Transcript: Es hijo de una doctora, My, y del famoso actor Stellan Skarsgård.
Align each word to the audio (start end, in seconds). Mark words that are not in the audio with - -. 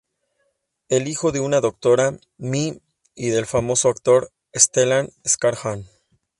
Es 0.89 1.07
hijo 1.07 1.31
de 1.31 1.41
una 1.41 1.61
doctora, 1.61 2.17
My, 2.39 2.81
y 3.13 3.29
del 3.29 3.45
famoso 3.45 3.87
actor 3.89 4.31
Stellan 4.51 5.09
Skarsgård. 5.23 5.85